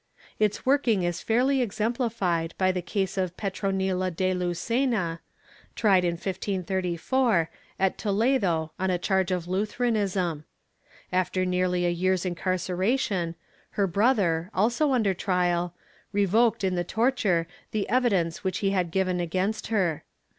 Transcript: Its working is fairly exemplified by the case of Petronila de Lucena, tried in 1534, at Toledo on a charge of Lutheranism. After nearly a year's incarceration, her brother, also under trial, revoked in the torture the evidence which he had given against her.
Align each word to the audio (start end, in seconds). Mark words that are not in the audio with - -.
Its 0.39 0.65
working 0.65 1.03
is 1.03 1.21
fairly 1.21 1.61
exemplified 1.61 2.55
by 2.57 2.71
the 2.71 2.81
case 2.81 3.19
of 3.19 3.37
Petronila 3.37 4.09
de 4.09 4.33
Lucena, 4.33 5.19
tried 5.75 6.03
in 6.03 6.13
1534, 6.13 7.51
at 7.79 7.99
Toledo 7.99 8.71
on 8.79 8.89
a 8.89 8.97
charge 8.97 9.29
of 9.29 9.47
Lutheranism. 9.47 10.43
After 11.13 11.45
nearly 11.45 11.85
a 11.85 11.91
year's 11.91 12.25
incarceration, 12.25 13.35
her 13.77 13.85
brother, 13.85 14.49
also 14.55 14.91
under 14.91 15.13
trial, 15.13 15.75
revoked 16.11 16.63
in 16.63 16.73
the 16.73 16.83
torture 16.83 17.45
the 17.69 17.87
evidence 17.87 18.43
which 18.43 18.57
he 18.57 18.71
had 18.71 18.89
given 18.89 19.19
against 19.19 19.67
her. 19.67 20.03